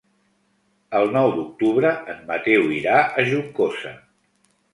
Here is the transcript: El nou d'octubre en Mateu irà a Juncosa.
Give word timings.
El 0.99 1.13
nou 1.15 1.29
d'octubre 1.35 1.91
en 2.15 2.25
Mateu 2.33 2.67
irà 2.79 2.97
a 3.21 3.27
Juncosa. 3.29 3.95